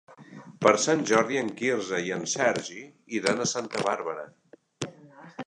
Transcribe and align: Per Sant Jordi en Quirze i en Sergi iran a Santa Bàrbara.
Per 0.63 0.71
Sant 0.85 1.03
Jordi 1.11 1.37
en 1.41 1.51
Quirze 1.59 1.99
i 2.07 2.09
en 2.17 2.25
Sergi 2.33 2.81
iran 3.19 3.45
a 3.45 3.49
Santa 3.53 3.87
Bàrbara. 3.91 4.27